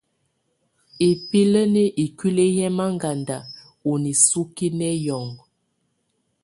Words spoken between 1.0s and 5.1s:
Ibílə́ninə̌ ikuili yɛ manŋgada ɔ nisuki nɛ